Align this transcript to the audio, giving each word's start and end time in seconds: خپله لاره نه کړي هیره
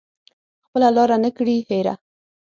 خپله 0.65 0.87
لاره 0.97 1.17
نه 1.23 1.29
کړي 1.37 1.55
هیره 1.69 1.93